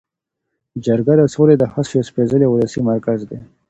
[0.85, 3.39] جرګه د سولې د هڅو یو سپیڅلی او ولسي مرکز دی.